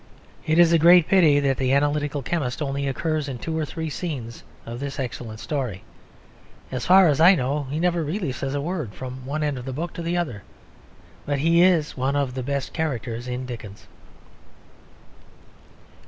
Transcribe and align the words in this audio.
It 0.47 0.57
is 0.57 0.73
a 0.73 0.79
great 0.79 1.07
pity 1.07 1.39
that 1.41 1.57
the 1.57 1.73
Analytical 1.73 2.23
Chemist 2.23 2.59
only 2.59 2.87
occurs 2.87 3.29
in 3.29 3.37
two 3.37 3.55
or 3.55 3.65
three 3.65 3.87
scenes 3.87 4.43
of 4.65 4.79
this 4.79 4.99
excellent 4.99 5.39
story. 5.39 5.83
As 6.71 6.87
far 6.87 7.07
as 7.07 7.21
I 7.21 7.35
know, 7.35 7.65
he 7.69 7.79
never 7.79 8.03
really 8.03 8.31
says 8.31 8.55
a 8.55 8.61
word 8.61 8.95
from 8.95 9.27
one 9.27 9.43
end 9.43 9.59
of 9.59 9.65
the 9.65 9.73
book 9.73 9.93
to 9.93 10.01
the 10.01 10.17
other; 10.17 10.41
but 11.27 11.37
he 11.37 11.61
is 11.61 11.95
one 11.97 12.15
of 12.15 12.33
the 12.33 12.41
best 12.41 12.73
characters 12.73 13.27
in 13.27 13.45
Dickens. 13.45 13.85